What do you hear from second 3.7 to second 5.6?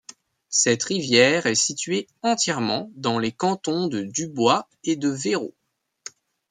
de Dubois et de Verreau.